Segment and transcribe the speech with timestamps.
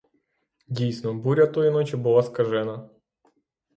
[0.67, 2.89] Дійсно, буря тої ночі була скажена.